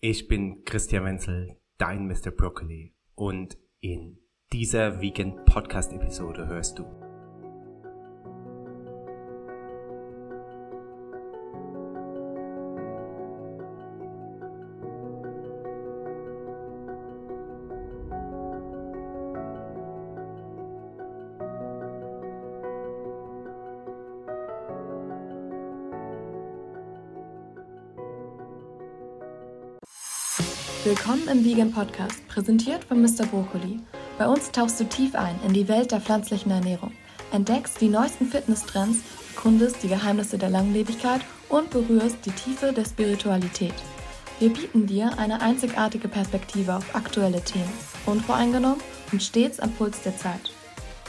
[0.00, 2.30] Ich bin Christian Wenzel, dein Mr.
[2.30, 4.20] Broccoli und in
[4.52, 6.84] dieser Vegan Podcast Episode hörst du
[31.30, 33.26] Im Vegan Podcast, präsentiert von Mr.
[33.30, 33.80] Brokkoli.
[34.16, 36.92] Bei uns tauchst du tief ein in die Welt der pflanzlichen Ernährung,
[37.32, 39.00] entdeckst die neuesten Fitnesstrends,
[39.34, 41.20] erkundest die Geheimnisse der Langlebigkeit
[41.50, 43.74] und berührst die Tiefe der Spiritualität.
[44.38, 47.72] Wir bieten dir eine einzigartige Perspektive auf aktuelle Themen,
[48.06, 48.80] unvoreingenommen
[49.12, 50.52] und stets am Puls der Zeit.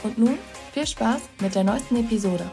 [0.02, 0.38] Und nun
[0.74, 2.44] viel Spaß mit der neuesten Episode.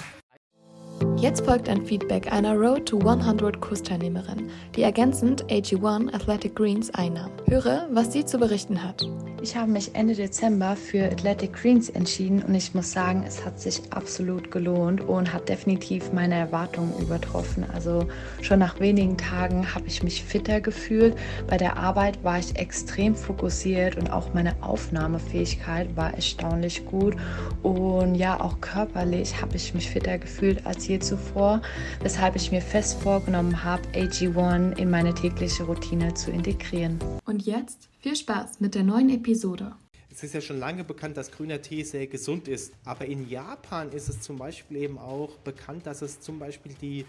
[1.19, 7.31] Jetzt folgt ein Feedback einer Road to 100 Kursteilnehmerin, die ergänzend AG1 Athletic Greens einnahm.
[7.47, 9.09] Höre, was sie zu berichten hat.
[9.41, 13.59] Ich habe mich Ende Dezember für Athletic Greens entschieden und ich muss sagen, es hat
[13.59, 17.63] sich absolut gelohnt und hat definitiv meine Erwartungen übertroffen.
[17.73, 18.07] Also
[18.41, 21.15] schon nach wenigen Tagen habe ich mich fitter gefühlt.
[21.47, 27.15] Bei der Arbeit war ich extrem fokussiert und auch meine Aufnahmefähigkeit war erstaunlich gut.
[27.61, 31.61] Und ja, auch körperlich habe ich mich fitter gefühlt als je zuvor,
[32.01, 36.99] weshalb ich mir fest vorgenommen habe, AG1 in meine tägliche Routine zu integrieren.
[37.25, 39.73] Und jetzt viel Spaß mit der neuen Episode.
[40.11, 42.73] Es ist ja schon lange bekannt, dass grüner Tee sehr gesund ist.
[42.83, 47.05] Aber in Japan ist es zum Beispiel eben auch bekannt, dass es zum Beispiel die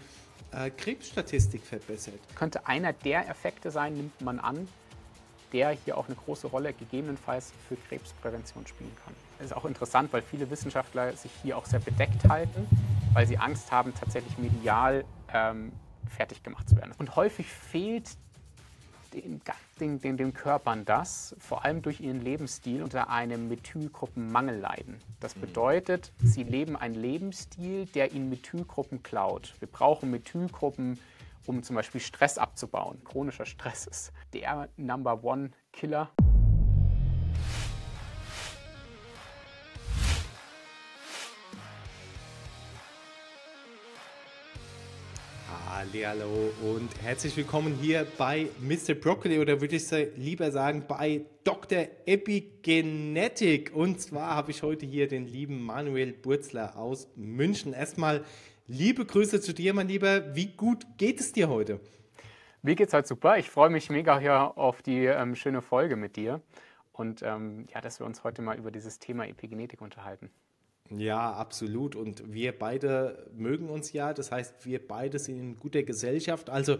[0.51, 2.19] äh, Krebsstatistik verbessert.
[2.35, 4.67] Könnte einer der Effekte sein, nimmt man an,
[5.51, 9.13] der hier auch eine große Rolle gegebenenfalls für Krebsprävention spielen kann.
[9.39, 12.67] Es ist auch interessant, weil viele Wissenschaftler sich hier auch sehr bedeckt halten,
[13.13, 15.71] weil sie Angst haben, tatsächlich medial ähm,
[16.07, 16.93] fertig gemacht zu werden.
[16.97, 18.17] Und häufig fehlt
[19.13, 19.41] den,
[19.79, 24.99] den, den, den, Körpern das, vor allem durch ihren Lebensstil, unter einem Methylgruppenmangel leiden.
[25.19, 25.41] Das mhm.
[25.41, 29.55] bedeutet, sie leben einen Lebensstil, der ihnen Methylgruppen klaut.
[29.59, 30.99] Wir brauchen Methylgruppen,
[31.47, 33.03] um zum Beispiel Stress abzubauen.
[33.03, 36.11] Chronischer Stress ist der Number One Killer.
[45.81, 48.95] Hallo und herzlich willkommen hier bei Mr.
[48.95, 51.87] Broccoli oder würde ich lieber sagen bei Dr.
[52.05, 53.71] Epigenetik.
[53.73, 57.71] Und zwar habe ich heute hier den lieben Manuel Burzler aus München.
[57.71, 58.25] Erstmal
[58.67, 60.35] liebe Grüße zu dir, mein Lieber.
[60.35, 61.79] Wie gut geht es dir heute?
[62.61, 63.37] Mir geht es halt super.
[63.37, 66.41] Ich freue mich mega hier auf die ähm, schöne Folge mit dir
[66.91, 70.29] und ähm, ja, dass wir uns heute mal über dieses Thema Epigenetik unterhalten.
[70.89, 71.95] Ja, absolut.
[71.95, 74.13] Und wir beide mögen uns ja.
[74.13, 76.49] Das heißt, wir beide sind in guter Gesellschaft.
[76.49, 76.77] Also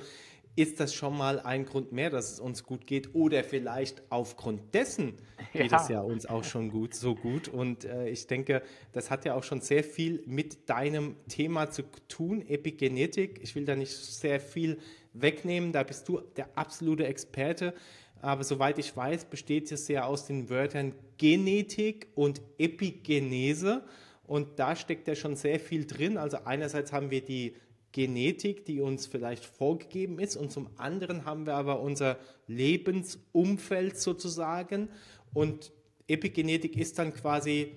[0.56, 3.16] ist das schon mal ein Grund mehr, dass es uns gut geht.
[3.16, 5.14] Oder vielleicht aufgrund dessen
[5.54, 5.82] geht ja.
[5.82, 7.48] es ja uns auch schon gut, so gut.
[7.48, 8.62] Und äh, ich denke,
[8.92, 13.40] das hat ja auch schon sehr viel mit deinem Thema zu tun, Epigenetik.
[13.42, 14.80] Ich will da nicht sehr viel
[15.14, 15.72] wegnehmen.
[15.72, 17.74] Da bist du der absolute Experte.
[18.22, 23.84] Aber soweit ich weiß, besteht es ja aus den Wörtern Genetik und Epigenese.
[24.28, 26.18] Und da steckt ja schon sehr viel drin.
[26.18, 27.56] Also einerseits haben wir die
[27.92, 30.36] Genetik, die uns vielleicht vorgegeben ist.
[30.36, 34.90] Und zum anderen haben wir aber unser Lebensumfeld sozusagen.
[35.34, 35.72] Und
[36.08, 37.72] Epigenetik ist dann quasi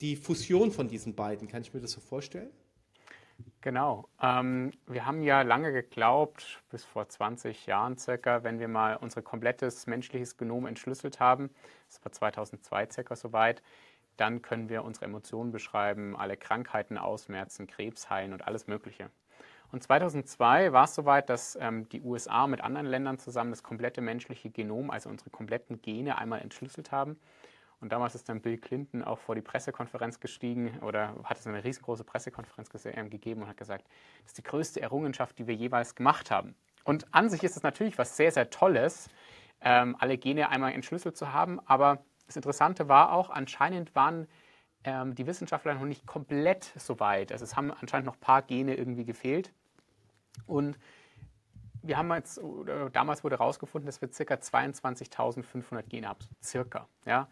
[0.00, 1.46] die Fusion von diesen beiden.
[1.46, 2.50] Kann ich mir das so vorstellen?
[3.62, 4.08] Genau.
[4.20, 9.22] Ähm, wir haben ja lange geglaubt, bis vor 20 Jahren circa, wenn wir mal unser
[9.22, 11.48] komplettes menschliches Genom entschlüsselt haben,
[11.86, 13.62] das war 2002 circa soweit,
[14.16, 19.10] dann können wir unsere Emotionen beschreiben, alle Krankheiten ausmerzen, Krebs heilen und alles Mögliche.
[19.70, 24.00] Und 2002 war es soweit, dass ähm, die USA mit anderen Ländern zusammen das komplette
[24.00, 27.16] menschliche Genom, also unsere kompletten Gene, einmal entschlüsselt haben.
[27.82, 31.64] Und damals ist dann Bill Clinton auch vor die Pressekonferenz gestiegen oder hat es eine
[31.64, 33.84] riesengroße Pressekonferenz ähm, gegeben und hat gesagt,
[34.22, 36.54] das ist die größte Errungenschaft, die wir jeweils gemacht haben.
[36.84, 39.08] Und an sich ist es natürlich was sehr, sehr Tolles,
[39.60, 41.58] ähm, alle Gene einmal entschlüsselt zu haben.
[41.66, 44.28] Aber das Interessante war auch, anscheinend waren
[44.84, 47.32] ähm, die Wissenschaftler noch nicht komplett so weit.
[47.32, 49.52] Also es haben anscheinend noch ein paar Gene irgendwie gefehlt.
[50.46, 50.78] Und
[51.82, 52.40] wir haben jetzt,
[52.92, 54.34] damals wurde herausgefunden, dass wir ca.
[54.34, 56.20] 22.500 Gene haben.
[56.40, 56.86] Circa.
[57.04, 57.26] Ja?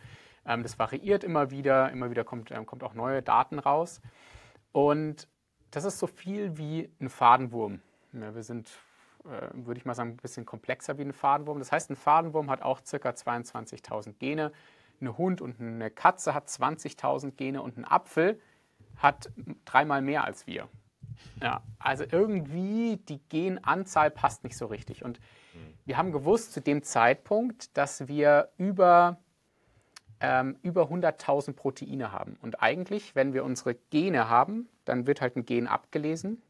[0.46, 4.00] Ähm, das variiert immer wieder, immer wieder kommt, ähm, kommt auch neue Daten raus.
[4.72, 5.28] Und
[5.70, 7.80] das ist so viel wie ein Fadenwurm.
[8.12, 8.68] Ja, wir sind,
[9.24, 11.58] äh, würde ich mal sagen, ein bisschen komplexer wie ein Fadenwurm.
[11.58, 13.10] Das heißt, ein Fadenwurm hat auch ca.
[13.10, 14.52] 22.000 Gene.
[15.00, 18.40] Ein Hund und eine Katze hat 20.000 Gene und ein Apfel
[18.96, 19.30] hat
[19.64, 20.68] dreimal mehr als wir.
[21.42, 25.04] Ja, also irgendwie die Genanzahl passt nicht so richtig.
[25.04, 25.20] Und
[25.84, 29.18] Wir haben gewusst zu dem Zeitpunkt, dass wir über,
[30.20, 32.36] ähm, über 100.000 Proteine haben.
[32.42, 36.42] Und eigentlich, wenn wir unsere Gene haben, dann wird halt ein Gen abgelesen.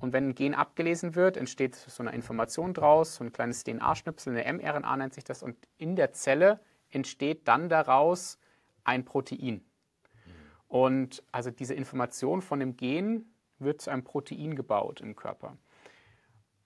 [0.00, 4.36] Und wenn ein Gen abgelesen wird, entsteht so eine Information draus, so ein kleines DNA-Schnipsel,
[4.36, 5.42] eine mRNA nennt sich das.
[5.42, 8.38] Und in der Zelle entsteht dann daraus
[8.84, 9.62] ein Protein.
[10.68, 13.26] Und also diese Information von dem Gen
[13.58, 15.56] wird zu einem Protein gebaut im Körper.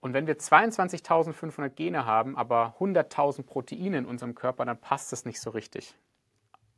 [0.01, 5.25] Und wenn wir 22.500 Gene haben, aber 100.000 Proteine in unserem Körper, dann passt das
[5.25, 5.97] nicht so richtig.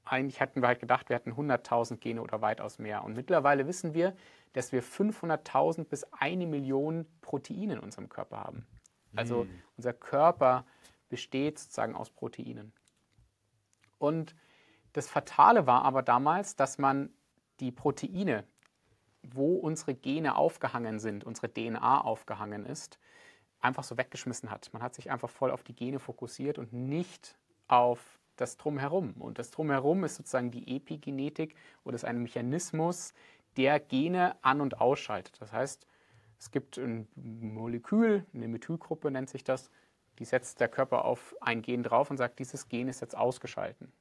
[0.04, 3.04] Eigentlich hatten wir halt gedacht, wir hätten 100.000 Gene oder weitaus mehr.
[3.04, 4.14] Und mittlerweile wissen wir,
[4.52, 8.66] dass wir 500.000 bis eine Million Proteine in unserem Körper haben.
[9.16, 9.62] Also mhm.
[9.76, 10.66] unser Körper
[11.08, 12.72] besteht sozusagen aus Proteinen.
[13.98, 14.34] Und
[14.92, 17.10] das Fatale war aber damals, dass man
[17.60, 18.44] die Proteine,
[19.22, 22.98] wo unsere Gene aufgehangen sind, unsere DNA aufgehangen ist,
[23.60, 24.70] einfach so weggeschmissen hat.
[24.72, 29.12] Man hat sich einfach voll auf die Gene fokussiert und nicht auf das Drumherum.
[29.14, 31.54] Und das Drumherum ist sozusagen die Epigenetik
[31.84, 33.14] oder ist ein Mechanismus,
[33.56, 35.40] der Gene an- und ausschaltet.
[35.40, 35.86] Das heißt,
[36.38, 39.70] es gibt ein Molekül, eine Methylgruppe nennt sich das,
[40.18, 43.92] die setzt der Körper auf ein Gen drauf und sagt, dieses Gen ist jetzt ausgeschalten.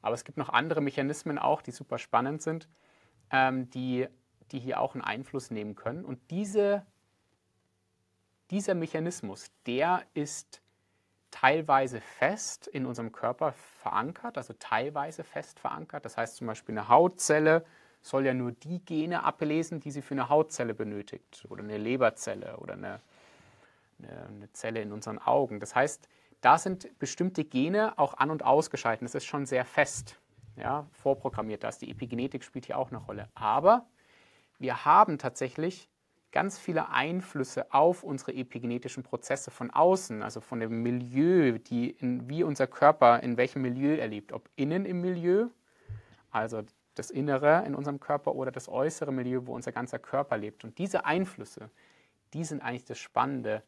[0.00, 2.68] Aber es gibt noch andere Mechanismen auch, die super spannend sind,
[3.30, 4.08] ähm, die,
[4.50, 6.04] die hier auch einen Einfluss nehmen können.
[6.04, 6.84] Und diese,
[8.50, 10.62] dieser Mechanismus, der ist
[11.32, 13.52] teilweise fest in unserem Körper
[13.82, 16.04] verankert, also teilweise fest verankert.
[16.04, 17.64] Das heißt zum Beispiel eine Hautzelle
[18.02, 22.56] soll ja nur die Gene ablesen, die sie für eine Hautzelle benötigt oder eine Leberzelle
[22.58, 23.00] oder eine,
[23.98, 25.60] eine, eine Zelle in unseren Augen.
[25.60, 26.08] Das heißt,
[26.40, 29.04] da sind bestimmte Gene auch an- und ausgeschaltet.
[29.04, 30.18] Das ist schon sehr fest,
[30.56, 31.62] ja, vorprogrammiert.
[31.62, 33.28] Da ist die Epigenetik spielt hier auch eine Rolle.
[33.34, 33.86] Aber
[34.58, 35.88] wir haben tatsächlich
[36.32, 42.28] ganz viele Einflüsse auf unsere epigenetischen Prozesse von außen, also von dem Milieu, die in,
[42.28, 45.48] wie unser Körper in welchem Milieu erlebt, ob innen im Milieu,
[46.30, 46.62] also
[46.94, 50.64] das Innere in unserem Körper oder das äußere Milieu, wo unser ganzer Körper lebt.
[50.64, 51.70] Und diese Einflüsse,
[52.32, 53.62] die sind eigentlich das Spannende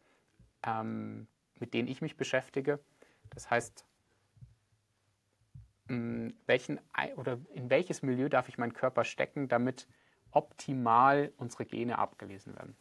[0.67, 1.27] ähm,
[1.61, 2.81] mit denen ich mich beschäftige.
[3.31, 3.85] Das heißt,
[5.89, 6.81] mm, welchen,
[7.17, 9.87] oder in welches Milieu darf ich meinen Körper stecken, damit
[10.35, 12.77] optimal unsere Gene abgelesen werden?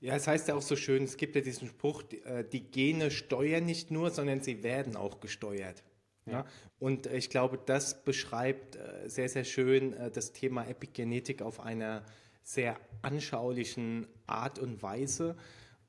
[0.00, 3.10] Ja, es heißt ja auch so schön, es gibt ja diesen Spruch, die, äh, Gene
[3.10, 5.82] steuern nicht nur, sondern sie werden auch gesteuert.
[6.24, 6.32] Ja.
[6.32, 6.46] ja.
[6.78, 12.02] Und ich glaube, das beschreibt äh, sehr, sehr schön äh, das Thema Epigenetik auf einer
[12.42, 15.36] sehr anschaulichen Art und Weise.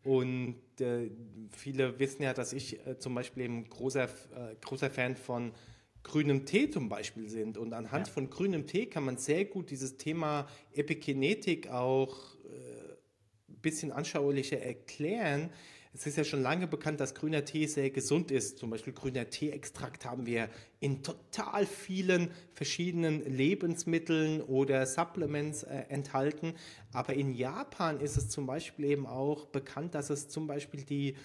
[0.04, 1.10] Und äh,
[1.52, 5.54] viele wissen ja, dass ich äh, zum Beispiel eben großer, äh, großer Fan von
[6.04, 7.58] grünem Tee zum Beispiel sind.
[7.58, 8.14] Und anhand ja.
[8.14, 14.60] von grünem Tee kann man sehr gut dieses Thema Epigenetik auch ein äh, bisschen anschaulicher
[14.62, 15.52] erklären,
[15.94, 18.58] es ist ja schon lange bekannt, dass grüner Tee sehr gesund ist.
[18.58, 20.50] Zum Beispiel grüner Teeextrakt haben wir
[20.80, 26.54] in total vielen verschiedenen Lebensmitteln oder Supplements äh, enthalten.
[26.94, 31.18] Aber in Japan ist es zum Beispiel eben auch bekannt, dass es zum Beispiel die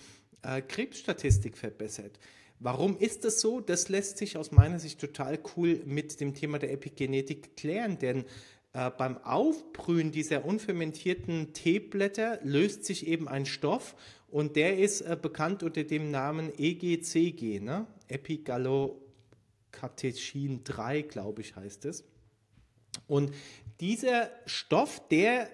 [0.42, 2.18] äh, Krebsstatistik verbessert.
[2.58, 3.60] Warum ist das so?
[3.60, 8.24] Das lässt sich aus meiner Sicht total cool mit dem Thema der Epigenetik klären, denn
[8.72, 13.94] äh, beim Aufbrühen dieser unfermentierten Teeblätter löst sich eben ein Stoff
[14.28, 17.86] und der ist äh, bekannt unter dem Namen EGCG, ne?
[18.08, 22.04] Epigallocatechin 3, glaube ich, heißt es.
[23.06, 23.32] Und
[23.80, 25.50] dieser Stoff, der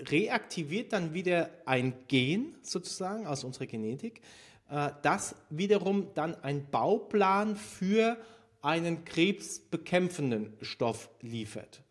[0.00, 4.20] reaktiviert dann wieder ein Gen sozusagen aus unserer Genetik,
[4.68, 8.16] das wiederum dann einen Bauplan für
[8.62, 11.82] einen krebsbekämpfenden Stoff liefert.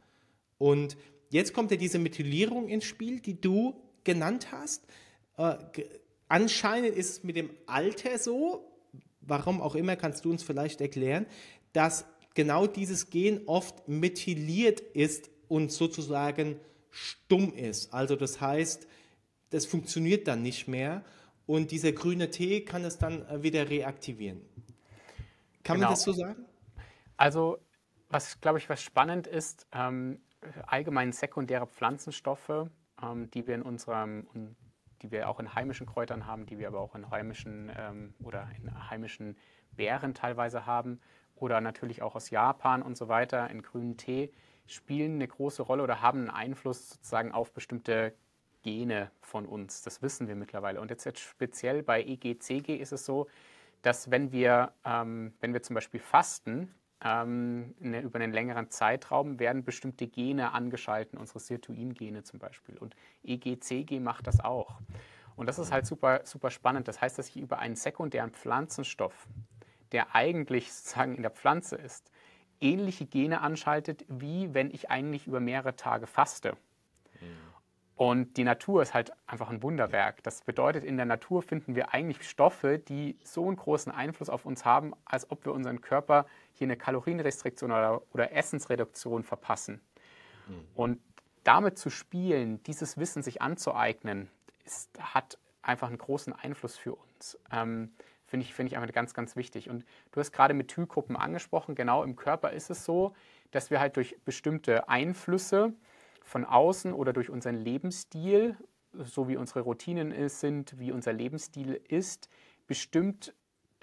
[0.57, 0.97] Und
[1.29, 4.83] jetzt kommt ja diese Methylierung ins Spiel, die du genannt hast.
[5.37, 5.55] Äh,
[6.33, 8.65] Anscheinend ist es mit dem Alter so,
[9.21, 11.27] warum auch immer, kannst du uns vielleicht erklären,
[11.73, 17.93] dass genau dieses Gen oft methyliert ist und sozusagen stumm ist.
[17.93, 18.87] Also das heißt,
[19.51, 21.05] das funktioniert dann nicht mehr
[21.45, 24.41] und dieser grüne Tee kann es dann äh, wieder reaktivieren.
[25.63, 25.87] Kann genau.
[25.87, 26.45] man das so sagen?
[27.17, 27.59] Also,
[28.09, 30.21] was glaube ich, was spannend ist, ähm,
[30.67, 32.69] allgemein sekundäre Pflanzenstoffe,
[33.01, 34.55] ähm, die wir in unserem
[35.03, 38.47] die wir auch in heimischen Kräutern haben, die wir aber auch in heimischen ähm, oder
[38.57, 39.37] in heimischen
[39.71, 41.01] Beeren teilweise haben
[41.35, 44.31] oder natürlich auch aus Japan und so weiter in grünen Tee,
[44.65, 48.15] spielen eine große Rolle oder haben einen Einfluss sozusagen auf bestimmte
[48.63, 49.83] Gene von uns.
[49.83, 50.81] Das wissen wir mittlerweile.
[50.81, 53.27] Und jetzt, jetzt speziell bei EGCG ist es so,
[53.81, 59.39] dass wenn wir, ähm, wenn wir zum Beispiel fasten, ähm, eine, über einen längeren Zeitraum
[59.39, 62.77] werden bestimmte Gene angeschalten, unsere Sirtuin-Gene zum Beispiel.
[62.77, 64.79] Und EGCG macht das auch.
[65.35, 66.87] Und das ist halt super, super spannend.
[66.87, 69.27] Das heißt, dass ich über einen sekundären Pflanzenstoff,
[69.91, 72.11] der eigentlich sozusagen in der Pflanze ist,
[72.61, 76.55] ähnliche Gene anschaltet, wie wenn ich eigentlich über mehrere Tage faste.
[78.03, 80.23] Und die Natur ist halt einfach ein Wunderwerk.
[80.23, 84.45] Das bedeutet, in der Natur finden wir eigentlich Stoffe, die so einen großen Einfluss auf
[84.45, 89.79] uns haben, als ob wir unseren Körper hier eine Kalorienrestriktion oder, oder Essensreduktion verpassen.
[90.49, 90.67] Mhm.
[90.75, 91.01] Und
[91.45, 94.29] damit zu spielen, dieses Wissen sich anzueignen,
[94.65, 97.39] ist, hat einfach einen großen Einfluss für uns.
[97.53, 97.93] Ähm,
[98.27, 99.69] Finde ich, find ich einfach ganz, ganz wichtig.
[99.69, 101.73] Und du hast gerade Methylgruppen angesprochen.
[101.73, 103.15] Genau im Körper ist es so,
[103.51, 105.71] dass wir halt durch bestimmte Einflüsse
[106.23, 108.57] von außen oder durch unseren Lebensstil,
[108.93, 112.29] so wie unsere Routinen sind, wie unser Lebensstil ist,
[112.67, 113.33] bestimmt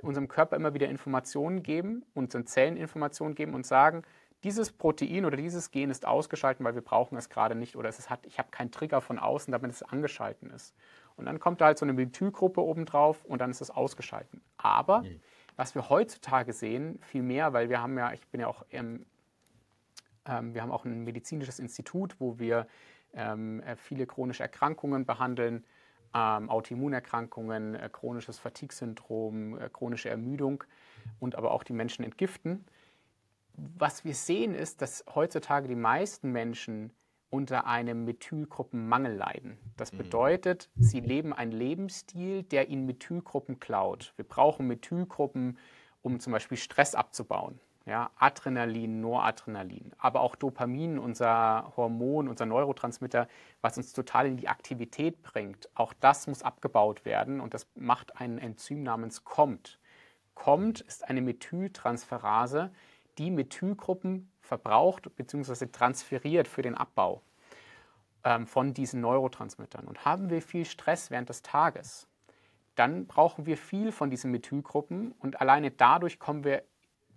[0.02, 4.02] unserem Körper immer wieder Informationen geben, unseren Zellen Informationen geben und sagen,
[4.42, 8.08] dieses Protein oder dieses Gen ist ausgeschaltet, weil wir brauchen es gerade nicht oder es
[8.08, 10.74] hat, ich habe keinen Trigger von außen, damit es angeschalten ist.
[11.16, 14.40] Und dann kommt da halt so eine Methylgruppe obendrauf und dann ist es ausgeschalten.
[14.56, 15.20] Aber mhm.
[15.56, 19.04] was wir heutzutage sehen, viel mehr, weil wir haben ja, ich bin ja auch im,
[20.26, 22.66] ähm, wir haben auch ein medizinisches Institut, wo wir
[23.12, 25.64] ähm, äh, viele chronische Erkrankungen behandeln,
[26.14, 30.64] ähm, Autoimmunerkrankungen, äh, chronisches Fatigue-Syndrom, äh, chronische Ermüdung
[31.18, 32.64] und aber auch die Menschen entgiften
[33.76, 36.92] was wir sehen ist, dass heutzutage die meisten Menschen
[37.30, 39.58] unter einem Methylgruppenmangel leiden.
[39.76, 39.98] Das mhm.
[39.98, 44.12] bedeutet, sie leben einen Lebensstil, der ihnen Methylgruppen klaut.
[44.16, 45.58] Wir brauchen Methylgruppen,
[46.02, 47.60] um zum Beispiel Stress abzubauen.
[47.86, 53.26] Ja, Adrenalin, Noradrenalin, aber auch Dopamin, unser Hormon, unser Neurotransmitter,
[53.62, 55.68] was uns total in die Aktivität bringt.
[55.74, 59.78] Auch das muss abgebaut werden und das macht ein Enzym namens COMT.
[60.34, 62.70] COMT ist eine Methyltransferase,
[63.16, 65.66] die Methylgruppen verbraucht bzw.
[65.66, 67.22] transferiert für den Abbau
[68.24, 69.86] ähm, von diesen Neurotransmittern.
[69.86, 72.06] Und haben wir viel Stress während des Tages,
[72.74, 76.62] dann brauchen wir viel von diesen Methylgruppen und alleine dadurch kommen wir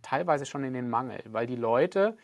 [0.04, 2.18] teilweise schon in den Mangel, weil die Leute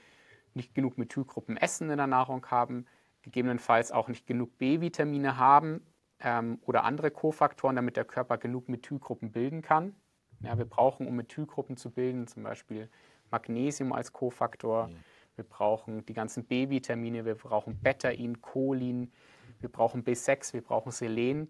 [0.53, 2.85] nicht genug Methylgruppen essen in der Nahrung haben,
[3.21, 5.81] gegebenenfalls auch nicht genug B-Vitamine haben
[6.19, 9.95] ähm, oder andere Kofaktoren, damit der Körper genug Methylgruppen bilden kann.
[10.41, 12.89] Ja, wir brauchen, um Methylgruppen zu bilden, zum Beispiel
[13.31, 14.87] Magnesium als Kofaktor.
[14.87, 14.95] Mhm.
[15.35, 19.11] Wir brauchen die ganzen B-Vitamine, wir brauchen Betain, Cholin,
[19.59, 21.49] wir brauchen B6, wir brauchen Selen.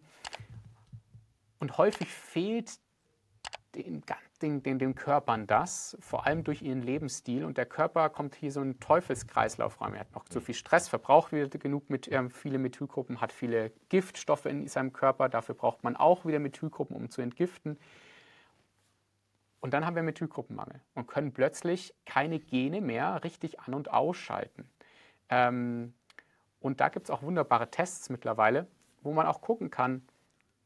[1.59, 2.79] Und häufig fehlt
[3.75, 4.03] den,
[4.41, 7.45] den, den, den Körpern das, vor allem durch ihren Lebensstil.
[7.45, 9.93] Und der Körper kommt hier so ein Teufelskreislauf rein.
[9.93, 13.71] Er hat noch zu viel Stress, verbraucht wieder genug mit, äh, viele Methylgruppen, hat viele
[13.89, 15.29] Giftstoffe in seinem Körper.
[15.29, 17.77] Dafür braucht man auch wieder Methylgruppen, um zu entgiften.
[19.61, 24.69] Und dann haben wir Methylgruppenmangel und können plötzlich keine Gene mehr richtig an- und ausschalten.
[25.29, 25.93] Ähm,
[26.61, 28.67] und da gibt es auch wunderbare Tests mittlerweile,
[29.01, 30.01] wo man auch gucken kann,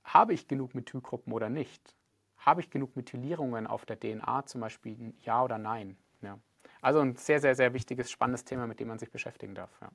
[0.04, 1.96] habe ich genug Methylgruppen oder nicht?
[2.44, 5.98] Habe ich genug Methylierungen auf der DNA zum Beispiel, ja oder nein?
[6.22, 6.40] Ja.
[6.82, 9.72] Also ein sehr, sehr, sehr wichtiges, spannendes Thema, mit dem man sich beschäftigen darf.
[9.82, 9.90] Ja.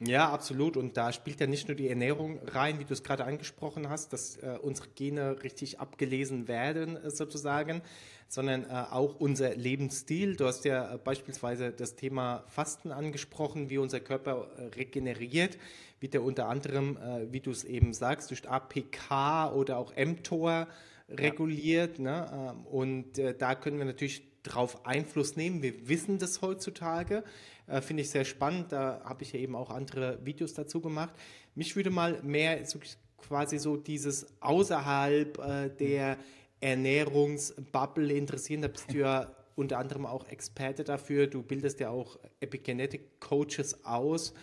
[0.00, 0.76] Ja, absolut.
[0.76, 4.12] Und da spielt ja nicht nur die Ernährung rein, wie du es gerade angesprochen hast,
[4.12, 7.80] dass äh, unsere Gene richtig abgelesen werden, äh, sozusagen,
[8.26, 10.34] sondern äh, auch unser Lebensstil.
[10.34, 15.58] Du hast ja äh, beispielsweise das Thema Fasten angesprochen, wie unser Körper äh, regeneriert,
[16.00, 20.66] wie der unter anderem, äh, wie du es eben sagst, durch APK oder auch mTOR
[21.08, 21.98] reguliert.
[21.98, 22.30] Ne?
[22.32, 25.62] Ähm, und da können wir natürlich drauf Einfluss nehmen.
[25.62, 27.24] Wir wissen das heutzutage.
[27.66, 28.70] Äh, Finde ich sehr spannend.
[28.70, 31.14] Da habe ich ja eben auch andere Videos dazu gemacht.
[31.54, 32.78] Mich würde mal mehr so,
[33.18, 36.18] quasi so dieses außerhalb äh, der
[36.60, 38.62] Ernährungsbubble interessieren.
[38.62, 41.26] Da bist du ja unter anderem auch Experte dafür.
[41.26, 44.34] Du bildest ja auch Epigenetic Coaches aus.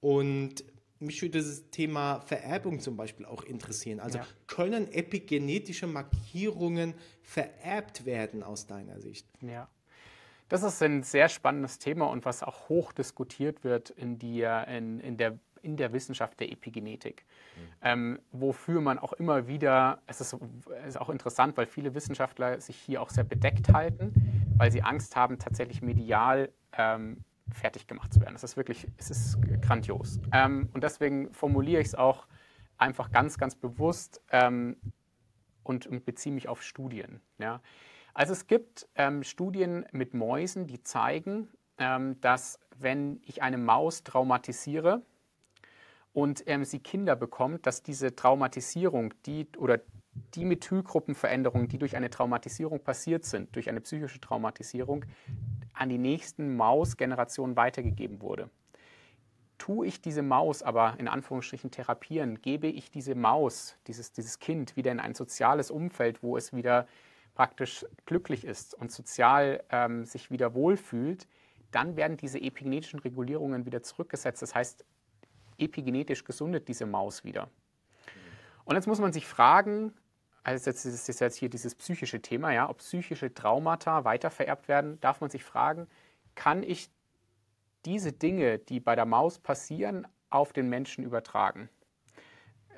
[0.00, 0.64] Und
[1.00, 4.00] mich würde das Thema Vererbung zum Beispiel auch interessieren.
[4.00, 4.26] Also ja.
[4.46, 9.26] können epigenetische Markierungen vererbt werden aus deiner Sicht?
[9.40, 9.68] Ja.
[10.50, 14.98] Das ist ein sehr spannendes Thema und was auch hoch diskutiert wird in, die, in,
[14.98, 17.24] in, der, in der Wissenschaft der Epigenetik.
[17.24, 17.60] Mhm.
[17.82, 20.36] Ähm, wofür man auch immer wieder, es ist,
[20.86, 24.12] ist auch interessant, weil viele Wissenschaftler sich hier auch sehr bedeckt halten,
[24.56, 28.34] weil sie Angst haben, tatsächlich medial ähm, fertig gemacht zu werden.
[28.34, 30.20] Das ist wirklich, es ist grandios.
[30.32, 32.26] Ähm, und deswegen formuliere ich es auch
[32.78, 34.76] einfach ganz, ganz bewusst ähm,
[35.62, 37.20] und, und, beziehe mich auf Studien.
[37.38, 37.60] Ja.
[38.14, 44.02] Also es gibt ähm, Studien mit Mäusen, die zeigen, ähm, dass wenn ich eine Maus
[44.02, 45.02] traumatisiere
[46.12, 49.80] und ähm, sie Kinder bekommt, dass diese Traumatisierung, die oder
[50.34, 55.04] die Methylgruppenveränderungen, die durch eine Traumatisierung passiert sind, durch eine psychische Traumatisierung,
[55.72, 58.50] an die nächsten Mausgenerationen weitergegeben wurde.
[59.58, 64.74] tue ich diese Maus aber in Anführungsstrichen therapieren, gebe ich diese Maus, dieses, dieses Kind
[64.76, 66.86] wieder in ein soziales Umfeld, wo es wieder
[67.34, 71.28] praktisch glücklich ist und sozial ähm, sich wieder wohlfühlt,
[71.70, 74.42] dann werden diese epigenetischen Regulierungen wieder zurückgesetzt.
[74.42, 74.84] Das heißt,
[75.58, 77.48] epigenetisch gesundet diese Maus wieder.
[78.64, 79.92] Und jetzt muss man sich fragen,
[80.42, 85.20] also jetzt ist jetzt hier dieses psychische Thema, ja, ob psychische Traumata weitervererbt werden, darf
[85.20, 85.86] man sich fragen,
[86.34, 86.90] kann ich
[87.84, 91.68] diese Dinge, die bei der Maus passieren, auf den Menschen übertragen?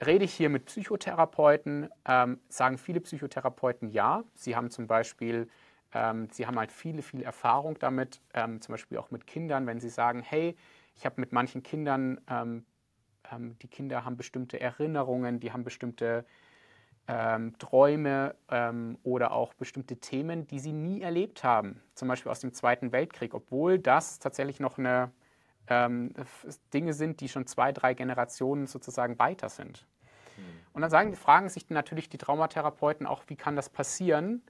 [0.05, 4.25] Rede ich hier mit Psychotherapeuten, ähm, sagen viele Psychotherapeuten ja.
[4.35, 5.49] Sie haben zum Beispiel,
[5.93, 9.79] ähm, sie haben halt viele, viele Erfahrung damit, ähm, zum Beispiel auch mit Kindern, wenn
[9.79, 10.57] sie sagen, hey,
[10.97, 12.65] ich habe mit manchen Kindern, ähm,
[13.31, 16.25] ähm, die Kinder haben bestimmte Erinnerungen, die haben bestimmte
[17.09, 22.41] ähm, Träume ähm, oder auch bestimmte Themen, die sie nie erlebt haben, zum Beispiel aus
[22.41, 25.11] dem Zweiten Weltkrieg, obwohl das tatsächlich noch eine
[25.69, 26.15] ähm,
[26.73, 29.87] Dinge sind, die schon zwei, drei Generationen sozusagen weiter sind.
[30.37, 30.43] Mhm.
[30.73, 34.43] Und dann sagen, fragen sich natürlich die Traumatherapeuten auch, wie kann das passieren?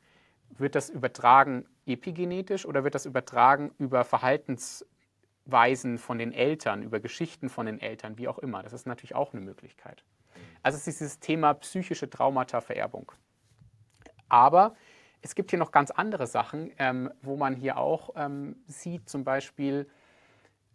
[0.51, 7.49] Wird das übertragen epigenetisch oder wird das übertragen über Verhaltensweisen von den Eltern, über Geschichten
[7.49, 8.63] von den Eltern, wie auch immer?
[8.63, 10.05] Das ist natürlich auch eine Möglichkeit.
[10.63, 13.13] Also es ist dieses Thema psychische Traumata-Vererbung.
[14.29, 14.75] Aber
[15.21, 19.25] es gibt hier noch ganz andere Sachen, ähm, wo man hier auch ähm, sieht, zum
[19.25, 19.89] Beispiel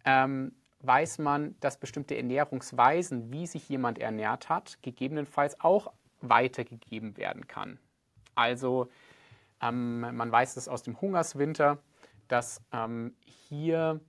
[0.04, 7.46] ähm, weiß man, dass bestimmte Ernährungsweisen, wie sich jemand ernährt hat, gegebenenfalls auch weitergegeben werden
[7.46, 7.78] kann.
[8.34, 8.88] Also
[9.60, 11.78] ähm, man weiß es aus dem Hungerswinter,
[12.28, 14.00] dass ähm, hier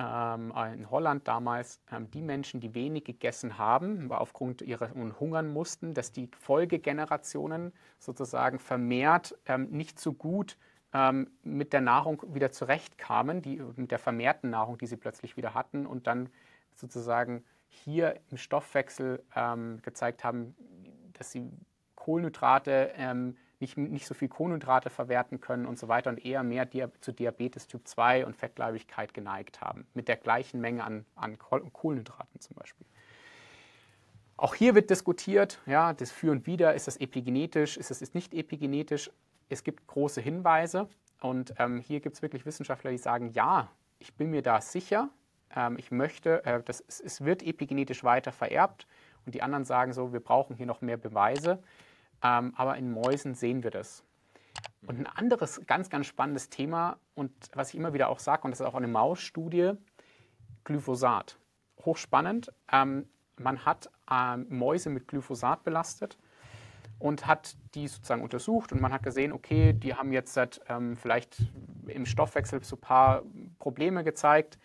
[0.00, 5.52] ähm, in Holland damals ähm, die Menschen, die wenig gegessen haben, aufgrund ihrer und hungern
[5.52, 10.56] mussten, dass die Folgegenerationen sozusagen vermehrt ähm, nicht so gut
[10.94, 15.52] ähm, mit der Nahrung wieder zurechtkamen, die, mit der vermehrten Nahrung, die sie plötzlich wieder
[15.52, 16.30] hatten und dann
[16.74, 20.56] sozusagen hier im Stoffwechsel ähm, gezeigt haben,
[21.12, 21.46] dass sie
[21.94, 26.68] Kohlenhydrate ähm, nicht, nicht so viel Kohlenhydrate verwerten können und so weiter und eher mehr
[27.00, 32.40] zu Diabetes Typ 2 und Fettleibigkeit geneigt haben, mit der gleichen Menge an, an Kohlenhydraten
[32.40, 32.86] zum Beispiel.
[34.36, 38.32] Auch hier wird diskutiert, ja, das Für und Wider, ist das epigenetisch, ist es nicht
[38.32, 39.10] epigenetisch?
[39.50, 40.88] Es gibt große Hinweise
[41.20, 43.68] und ähm, hier gibt es wirklich Wissenschaftler, die sagen, ja,
[43.98, 45.10] ich bin mir da sicher,
[45.54, 48.86] ähm, ich möchte, äh, das, es wird epigenetisch weiter vererbt
[49.26, 51.62] und die anderen sagen so, wir brauchen hier noch mehr Beweise.
[52.22, 54.04] Ähm, aber in Mäusen sehen wir das.
[54.86, 58.50] Und ein anderes ganz, ganz spannendes Thema und was ich immer wieder auch sage, und
[58.50, 59.72] das ist auch eine Mausstudie,
[60.64, 61.38] Glyphosat.
[61.84, 62.52] Hochspannend.
[62.70, 66.18] Ähm, man hat ähm, Mäuse mit Glyphosat belastet
[66.98, 71.38] und hat die sozusagen untersucht und man hat gesehen, okay, die haben jetzt ähm, vielleicht
[71.86, 73.22] im Stoffwechsel so ein paar
[73.58, 74.58] Probleme gezeigt,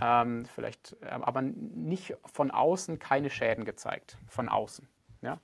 [0.00, 4.88] ähm, vielleicht, äh, aber nicht von außen keine Schäden gezeigt, von außen.
[5.22, 5.38] Ja?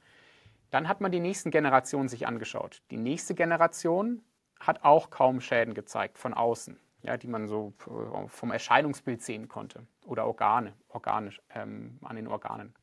[0.73, 2.83] Dann hat man die nächsten Generationen sich angeschaut.
[2.91, 4.25] Die nächste Generation
[4.59, 9.49] hat auch kaum Schäden gezeigt von außen, ja, die man so äh, vom Erscheinungsbild sehen
[9.49, 12.75] konnte oder Organe, organisch, ähm, an den Organen.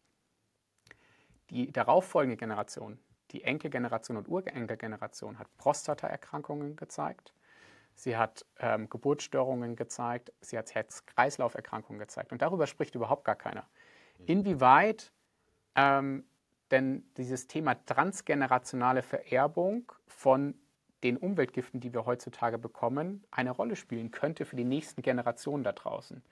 [1.50, 3.00] Die darauffolgende Generation,
[3.32, 7.34] die Enkelgeneration und Urenkelgeneration, hat Prostataerkrankungen gezeigt.
[7.96, 12.32] Sie hat ähm, Geburtsstörungen gezeigt, sie hat Herz-Kreislauf-Erkrankungen gezeigt.
[12.32, 13.68] Und darüber spricht überhaupt gar keiner.
[14.28, 15.12] Inwieweit
[15.74, 16.29] ähm,
[16.72, 20.56] denn dieses Thema transgenerationale Vererbung von
[21.04, 25.72] den Umweltgiften, die wir heutzutage bekommen, eine Rolle spielen könnte für die nächsten Generationen da
[25.72, 26.24] draußen.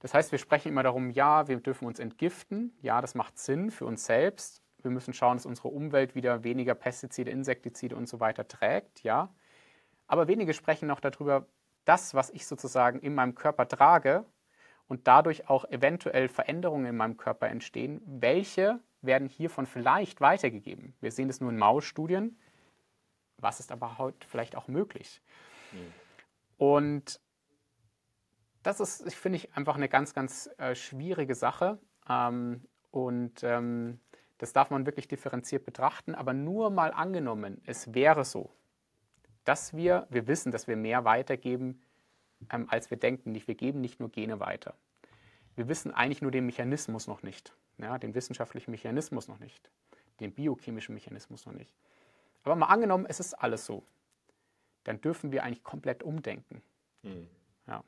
[0.00, 3.70] Das heißt, wir sprechen immer darum, ja, wir dürfen uns entgiften, ja, das macht Sinn
[3.70, 4.62] für uns selbst.
[4.82, 9.34] Wir müssen schauen, dass unsere Umwelt wieder weniger Pestizide, Insektizide und so weiter trägt, ja.
[10.06, 11.46] Aber wenige sprechen noch darüber,
[11.84, 14.24] das, was ich sozusagen in meinem Körper trage
[14.86, 20.94] und dadurch auch eventuell Veränderungen in meinem Körper entstehen, welche werden hiervon vielleicht weitergegeben.
[21.00, 22.38] Wir sehen das nur in Mausstudien.
[23.38, 25.22] Was ist aber heute vielleicht auch möglich?
[25.72, 25.92] Mhm.
[26.56, 27.20] Und
[28.62, 31.78] das ist, finde ich, einfach eine ganz, ganz äh, schwierige Sache.
[32.08, 34.00] Ähm, und ähm,
[34.38, 36.14] das darf man wirklich differenziert betrachten.
[36.14, 38.50] Aber nur mal angenommen, es wäre so,
[39.44, 41.80] dass wir, wir wissen, dass wir mehr weitergeben,
[42.50, 43.34] ähm, als wir denken.
[43.34, 44.74] Wir geben nicht nur Gene weiter.
[45.54, 49.70] Wir wissen eigentlich nur den Mechanismus noch nicht ja, den wissenschaftlichen Mechanismus noch nicht,
[50.20, 51.74] den biochemischen Mechanismus noch nicht.
[52.44, 53.82] Aber mal angenommen, es ist alles so,
[54.84, 56.62] dann dürfen wir eigentlich komplett umdenken.
[57.02, 57.28] Mhm.
[57.66, 57.84] Ja.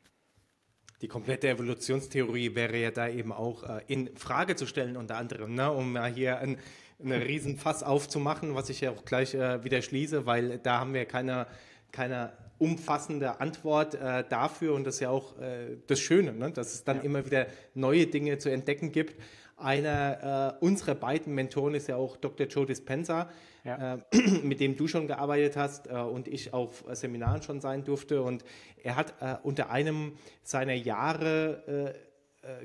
[1.01, 5.55] Die komplette Evolutionstheorie wäre ja da eben auch äh, in Frage zu stellen, unter anderem,
[5.55, 6.59] ne, um mal hier ein,
[7.03, 10.93] einen riesen Fass aufzumachen, was ich ja auch gleich äh, wieder schließe, weil da haben
[10.93, 11.47] wir keine
[11.93, 16.51] keine umfassende Antwort äh, dafür und das ist ja auch äh, das Schöne, ne?
[16.51, 17.03] dass es dann ja.
[17.05, 19.19] immer wieder neue Dinge zu entdecken gibt.
[19.61, 22.47] Einer äh, unserer beiden Mentoren ist ja auch Dr.
[22.47, 23.29] Joe Dispenza,
[23.65, 23.95] ja.
[23.95, 28.23] Äh, mit dem du schon gearbeitet hast äh, und ich auf Seminaren schon sein durfte.
[28.23, 28.45] Und
[28.83, 31.95] er hat äh, unter einem seiner Jahre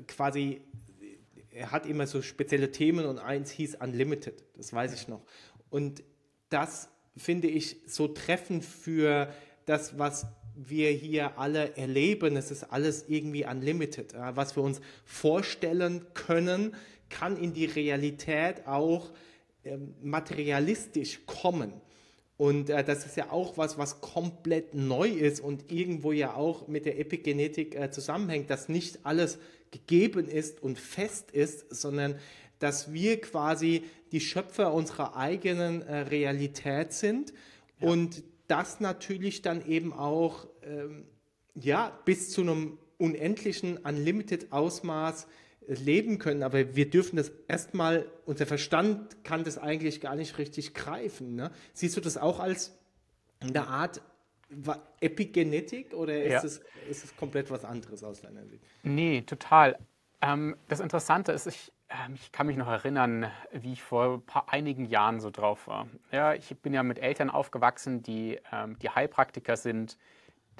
[0.08, 0.62] quasi,
[1.50, 5.20] er hat immer so spezielle Themen und eins hieß Unlimited, das weiß ich noch.
[5.68, 6.02] Und
[6.48, 9.28] das finde ich so treffend für
[9.66, 10.26] das, was
[10.56, 12.36] wir hier alle erleben.
[12.36, 14.14] Es ist alles irgendwie unlimited.
[14.34, 16.74] Was wir uns vorstellen können,
[17.08, 19.12] kann in die Realität auch
[19.64, 21.72] ähm, materialistisch kommen.
[22.36, 26.68] Und äh, das ist ja auch was, was komplett neu ist und irgendwo ja auch
[26.68, 29.38] mit der Epigenetik äh, zusammenhängt, dass nicht alles
[29.70, 32.16] gegeben ist und fest ist, sondern
[32.58, 37.32] dass wir quasi die Schöpfer unserer eigenen äh, Realität sind
[37.80, 37.88] ja.
[37.88, 41.06] und das natürlich dann eben auch ähm,
[41.54, 45.26] ja, bis zu einem unendlichen Unlimited Ausmaß
[45.68, 46.42] äh, leben können.
[46.42, 51.34] Aber wir dürfen das erstmal, unser Verstand kann das eigentlich gar nicht richtig greifen.
[51.34, 51.50] Ne?
[51.72, 52.78] Siehst du das auch als
[53.40, 54.00] eine Art
[55.00, 56.44] Epigenetik oder ist, ja.
[56.44, 58.62] es, ist es komplett was anderes aus deiner Sicht?
[58.84, 59.76] Nee, total.
[60.20, 64.52] Ähm, das Interessante ist, ich, ähm, ich kann mich noch erinnern, wie ich vor paar,
[64.52, 65.86] einigen Jahren so drauf war.
[66.10, 69.98] Ja, ich bin ja mit Eltern aufgewachsen, die, ähm, die Heilpraktiker sind.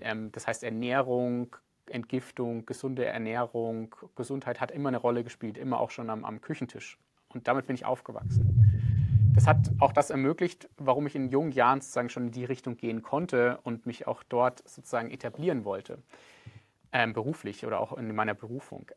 [0.01, 1.57] Ähm, das heißt, Ernährung,
[1.88, 6.99] Entgiftung, gesunde Ernährung, Gesundheit hat immer eine Rolle gespielt, immer auch schon am, am Küchentisch.
[7.29, 8.66] Und damit bin ich aufgewachsen.
[9.35, 12.77] Das hat auch das ermöglicht, warum ich in jungen Jahren sozusagen schon in die Richtung
[12.77, 15.99] gehen konnte und mich auch dort sozusagen etablieren wollte,
[16.92, 18.90] ähm, beruflich oder auch in meiner Berufung.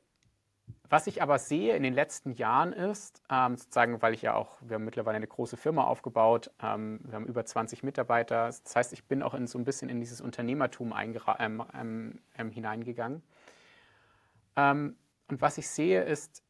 [0.89, 4.57] Was ich aber sehe in den letzten Jahren ist, ähm, sozusagen, weil ich ja auch,
[4.61, 8.47] wir haben mittlerweile eine große Firma aufgebaut, ähm, wir haben über 20 Mitarbeiter.
[8.47, 12.49] Das heißt, ich bin auch in, so ein bisschen in dieses Unternehmertum ähm, ähm, ähm,
[12.49, 13.21] hineingegangen.
[14.55, 14.95] Ähm,
[15.27, 16.41] und was ich sehe ist,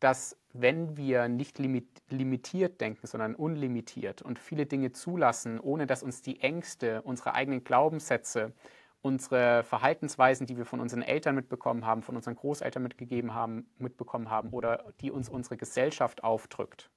[0.00, 6.22] dass wenn wir nicht limitiert denken, sondern unlimitiert und viele Dinge zulassen, ohne dass uns
[6.22, 8.52] die Ängste, unsere eigenen Glaubenssätze,
[9.02, 14.30] unsere Verhaltensweisen, die wir von unseren Eltern mitbekommen haben, von unseren Großeltern mitgegeben haben, mitbekommen
[14.30, 16.90] haben oder die uns unsere Gesellschaft aufdrückt,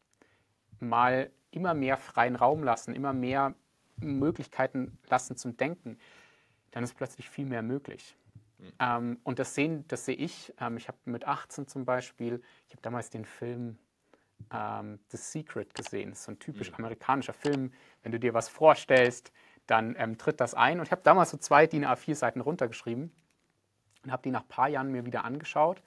[0.80, 3.54] mal immer mehr freien Raum lassen, immer mehr
[3.98, 5.98] Möglichkeiten lassen zum Denken,
[6.72, 8.18] dann ist plötzlich viel mehr möglich.
[8.58, 8.72] Mhm.
[8.80, 10.54] Ähm, und das, sehen, das sehe ich.
[10.60, 13.78] Ähm, ich habe mit 18 zum Beispiel, ich habe damals den Film
[14.52, 16.10] ähm, The Secret gesehen.
[16.10, 16.78] Das ist so ein typisch mhm.
[16.78, 17.72] amerikanischer Film.
[18.04, 19.32] Wenn du dir was vorstellst,
[19.68, 20.80] dann ähm, tritt das ein.
[20.80, 23.12] Und ich habe damals so zwei DIN A4-Seiten runtergeschrieben
[24.04, 25.82] und habe die nach ein paar Jahren mir wieder angeschaut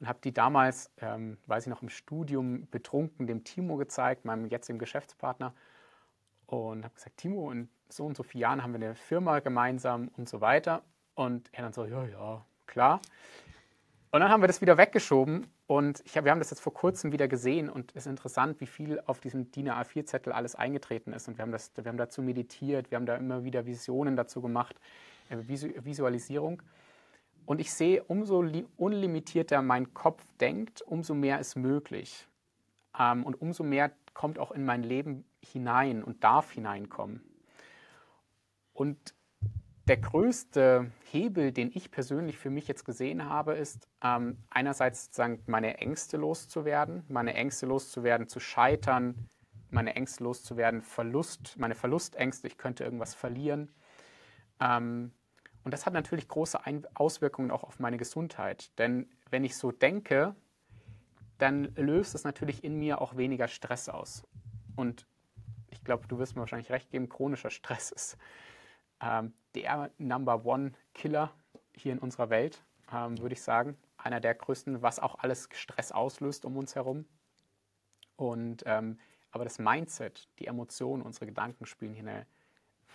[0.00, 4.46] und habe die damals, ähm, weiß ich noch, im Studium betrunken dem Timo gezeigt, meinem
[4.46, 5.54] jetzigen Geschäftspartner.
[6.46, 10.10] Und habe gesagt, Timo, in so und so vielen Jahren haben wir eine Firma gemeinsam
[10.16, 10.82] und so weiter.
[11.14, 13.00] Und er dann so, ja, ja, klar.
[14.10, 17.12] Und dann haben wir das wieder weggeschoben und hab, wir haben das jetzt vor kurzem
[17.12, 21.28] wieder gesehen und es ist interessant, wie viel auf diesem DIN A4-Zettel alles eingetreten ist.
[21.28, 24.40] Und wir haben, das, wir haben dazu meditiert, wir haben da immer wieder Visionen dazu
[24.40, 24.80] gemacht,
[25.28, 26.62] äh, Visualisierung.
[27.44, 28.42] Und ich sehe, umso
[28.78, 32.26] unlimitierter mein Kopf denkt, umso mehr ist möglich.
[32.98, 37.20] Ähm, und umso mehr kommt auch in mein Leben hinein und darf hineinkommen.
[38.72, 38.96] Und
[39.88, 45.42] der größte Hebel, den ich persönlich für mich jetzt gesehen habe, ist ähm, einerseits sozusagen
[45.46, 49.28] meine Ängste loszuwerden, meine Ängste loszuwerden, zu scheitern,
[49.70, 53.72] meine Ängste loszuwerden, Verlust, meine Verlustängste, ich könnte irgendwas verlieren.
[54.60, 55.12] Ähm,
[55.64, 58.78] und das hat natürlich große Ein Auswirkungen auch auf meine Gesundheit.
[58.78, 60.34] Denn wenn ich so denke,
[61.38, 64.22] dann löst es natürlich in mir auch weniger Stress aus.
[64.76, 65.06] Und
[65.70, 68.18] ich glaube, du wirst mir wahrscheinlich recht geben, chronischer Stress ist
[69.00, 71.32] ähm, der Number One Killer
[71.74, 73.76] hier in unserer Welt, ähm, würde ich sagen.
[73.96, 77.04] Einer der größten, was auch alles Stress auslöst um uns herum.
[78.16, 78.98] Und ähm,
[79.30, 82.26] aber das Mindset, die Emotionen, unsere Gedanken spielen hier eine,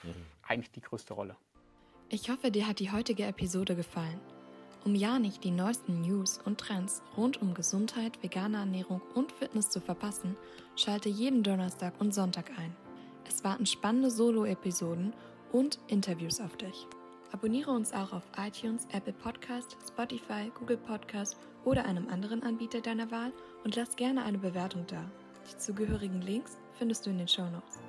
[0.04, 0.26] mhm.
[0.48, 1.36] eigentlich die größte Rolle.
[2.10, 4.20] Ich hoffe, dir hat die heutige Episode gefallen.
[4.86, 9.70] Um ja nicht die neuesten News und Trends rund um Gesundheit, vegane Ernährung und Fitness
[9.70, 10.36] zu verpassen,
[10.76, 12.76] schalte jeden Donnerstag und Sonntag ein.
[13.26, 15.14] Es warten spannende Solo-Episoden
[15.54, 16.88] und Interviews auf dich.
[17.32, 23.10] Abonniere uns auch auf iTunes, Apple Podcast, Spotify, Google Podcast oder einem anderen Anbieter deiner
[23.12, 23.32] Wahl
[23.64, 25.10] und lass gerne eine Bewertung da.
[25.50, 27.80] Die zugehörigen Links findest du in den Show Notes.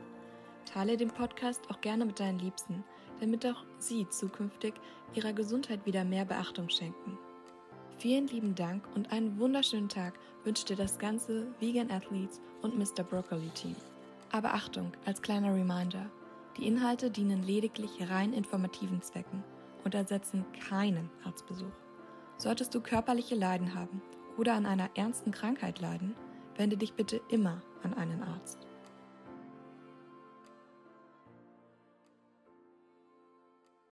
[0.66, 2.85] Teile den Podcast auch gerne mit deinen Liebsten,
[3.20, 4.74] damit auch sie zukünftig
[5.14, 7.18] ihrer Gesundheit wieder mehr Beachtung schenken.
[7.98, 13.05] Vielen lieben Dank und einen wunderschönen Tag wünscht dir das ganze Vegan Athletes und Mr.
[13.05, 13.77] Broccoli Team.
[14.33, 16.11] Aber Achtung, als kleiner Reminder,
[16.57, 19.43] Die Inhalte dienen lediglich rein informativen Zwecken
[19.85, 21.73] und ersetzen keinen Arztbesuch.
[22.37, 24.03] Solltest du körperliche Leiden haben
[24.37, 26.14] oder an einer ernsten Krankheit leiden,
[26.57, 28.67] wende dich bitte immer an einen Arzt.